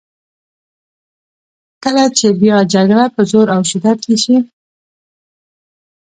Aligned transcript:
کله 1.83 2.05
چې 2.17 2.27
بیا 2.41 2.57
جګړه 2.73 3.05
په 3.15 3.21
زور 3.31 3.47
او 3.55 3.61
شدت 3.69 3.97
کې 4.05 4.15
شي. 4.23 4.37